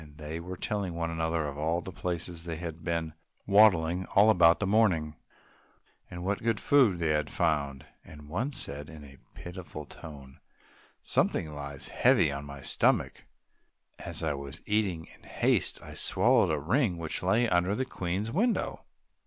[0.17, 3.13] They were telling one another of all the places where they had been
[3.45, 5.15] waddling about all the morning,
[6.09, 10.39] and what good food they had found, and one said in a pitiful tone,
[11.03, 13.25] "Something lies heavy on my stomach;
[13.99, 18.31] as I was eating in haste I swallowed a ring which lay under the Queen's
[18.31, 18.85] window."